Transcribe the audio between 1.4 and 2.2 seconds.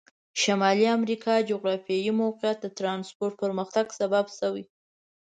جغرافیایي